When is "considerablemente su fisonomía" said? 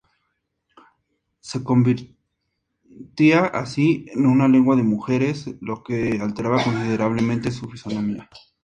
6.63-8.27